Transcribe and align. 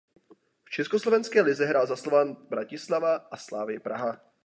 V 0.65 0.69
československé 0.69 1.41
lize 1.41 1.65
hrál 1.65 1.87
za 1.87 1.95
Slovan 1.95 2.33
Bratislava 2.49 3.15
a 3.15 3.37
Slavii 3.37 3.79
Praha. 3.79 4.31